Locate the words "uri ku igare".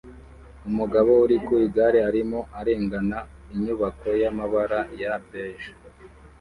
1.23-1.99